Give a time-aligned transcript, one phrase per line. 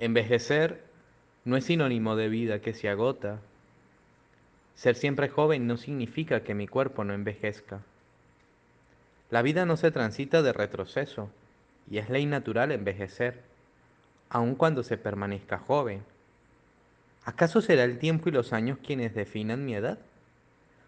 [0.00, 0.80] Envejecer
[1.44, 3.40] no es sinónimo de vida que se agota.
[4.76, 7.80] Ser siempre joven no significa que mi cuerpo no envejezca.
[9.30, 11.30] La vida no se transita de retroceso
[11.90, 13.42] y es ley natural envejecer,
[14.30, 16.04] aun cuando se permanezca joven.
[17.24, 19.98] ¿Acaso será el tiempo y los años quienes definan mi edad?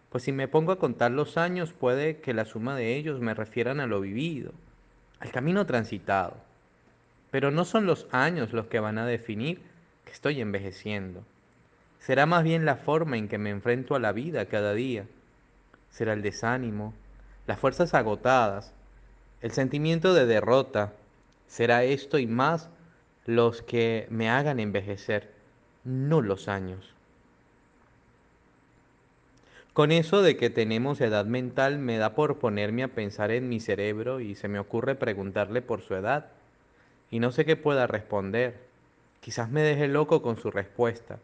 [0.09, 3.33] Pues si me pongo a contar los años puede que la suma de ellos me
[3.33, 4.53] refieran a lo vivido,
[5.19, 6.37] al camino transitado.
[7.31, 9.61] Pero no son los años los que van a definir
[10.05, 11.23] que estoy envejeciendo.
[11.99, 15.05] Será más bien la forma en que me enfrento a la vida cada día.
[15.89, 16.93] Será el desánimo,
[17.47, 18.73] las fuerzas agotadas,
[19.41, 20.93] el sentimiento de derrota.
[21.47, 22.69] Será esto y más
[23.25, 25.31] los que me hagan envejecer,
[25.83, 26.93] no los años.
[29.73, 33.61] Con eso de que tenemos edad mental me da por ponerme a pensar en mi
[33.61, 36.25] cerebro y se me ocurre preguntarle por su edad.
[37.11, 38.55] Y no sé qué pueda responder.
[39.19, 41.19] Quizás me deje loco con su respuesta.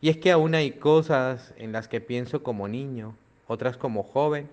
[0.00, 3.14] Y es que aún hay cosas en las que pienso como niño,
[3.46, 4.48] otras como joven.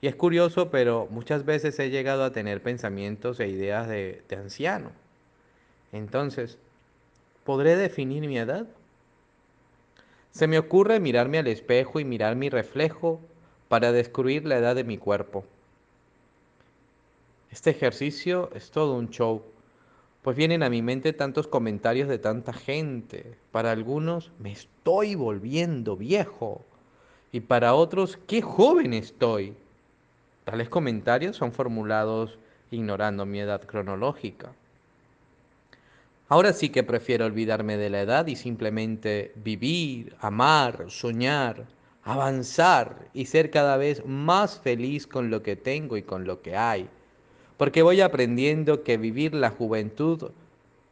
[0.00, 4.90] Y es curioso, pero muchas veces he llegado a tener pensamientos e ideas de, anciano.
[5.92, 6.58] Entonces,
[7.44, 8.66] ¿podré definir mi edad?
[10.32, 13.20] Se me ocurre mirarme al espejo y mirar mi reflejo
[13.68, 15.44] para descubrir la edad de mi cuerpo.
[17.50, 19.44] Este ejercicio es todo un show
[20.22, 23.34] pues vienen a mi mente tantos comentarios de tanta gente.
[23.50, 26.64] Para algunos, me estoy volviendo viejo.
[27.32, 29.54] Y para otros, qué joven estoy.
[30.44, 32.38] Tales comentarios son formulados
[32.70, 34.52] ignorando mi edad cronológica.
[36.28, 41.66] Ahora sí que prefiero olvidarme de la edad y simplemente vivir, amar, soñar,
[42.04, 46.56] avanzar y ser cada vez más feliz con lo que tengo y con lo que
[46.56, 46.88] hay
[47.62, 50.32] porque voy aprendiendo que vivir la juventud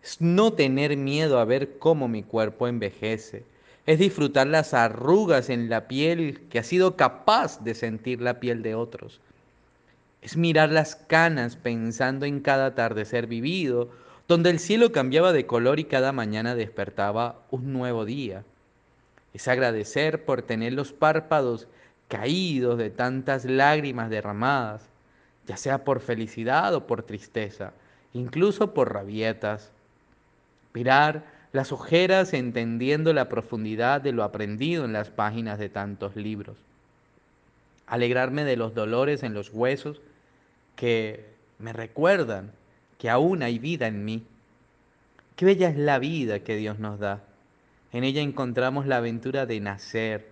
[0.05, 3.43] es no tener miedo a ver cómo mi cuerpo envejece,
[3.87, 8.63] es disfrutar las arrugas en la piel que ha sido capaz de sentir la piel
[8.63, 9.19] de otros,
[10.23, 13.91] es mirar las canas pensando en cada atardecer vivido,
[14.29, 18.45] donde el cielo cambiaba de color y cada mañana despertaba un nuevo día.
[19.35, 21.67] Es agradecer por tener los párpados
[22.07, 24.89] caídos de tantas lágrimas derramadas
[25.51, 27.73] ya sea por felicidad o por tristeza,
[28.13, 29.73] incluso por rabietas.
[30.75, 36.57] Mirar las ojeras entendiendo la profundidad de lo aprendido en las páginas de tantos libros.
[37.89, 40.01] Alegrarme de los dolores en los huesos
[40.77, 41.27] que
[41.59, 42.53] me recuerdan
[42.97, 44.23] que aún hay vida en mí.
[45.35, 47.25] Qué bella es la vida que Dios nos da.
[47.91, 50.29] En ella encontramos la aventura de nacer,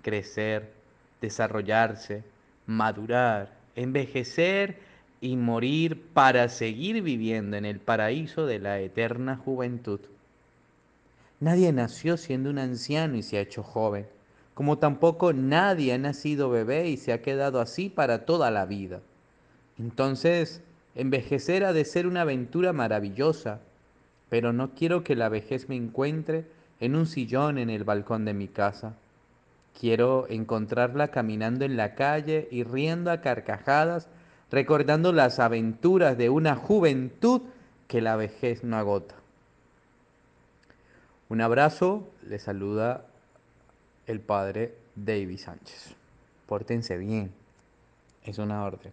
[0.00, 0.72] crecer,
[1.20, 2.24] desarrollarse,
[2.66, 4.78] madurar, envejecer
[5.20, 10.00] y morir para seguir viviendo en el paraíso de la eterna juventud.
[11.40, 14.06] Nadie nació siendo un anciano y se ha hecho joven,
[14.54, 19.00] como tampoco nadie ha nacido bebé y se ha quedado así para toda la vida.
[19.78, 20.60] Entonces,
[20.94, 23.60] envejecer ha de ser una aventura maravillosa,
[24.28, 26.44] pero no quiero que la vejez me encuentre
[26.80, 28.94] en un sillón en el balcón de mi casa.
[29.78, 34.08] Quiero encontrarla caminando en la calle y riendo a carcajadas,
[34.50, 37.42] recordando las aventuras de una juventud
[37.88, 39.14] que la vejez no agota.
[41.28, 43.06] Un abrazo, le saluda
[44.06, 45.94] el padre David Sánchez.
[46.46, 47.32] Pórtense bien,
[48.24, 48.92] es una orden.